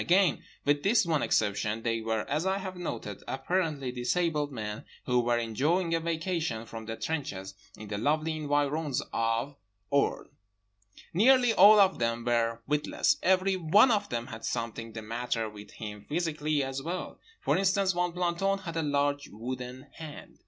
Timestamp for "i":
2.47-2.57